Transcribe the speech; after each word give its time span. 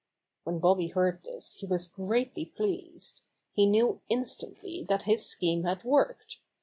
When 0.45 0.57
Bobby 0.57 0.87
heard 0.87 1.21
this 1.21 1.57
he 1.57 1.67
was 1.67 1.85
greatly 1.87 2.43
pleased. 2.43 3.21
He 3.53 3.67
knew 3.67 4.01
instantly 4.09 4.83
that 4.89 5.03
his 5.03 5.27
scheme 5.27 5.63
had 5.63 5.83
worked. 5.83 6.39